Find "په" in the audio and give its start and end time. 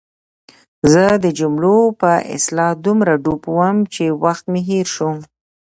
2.01-2.11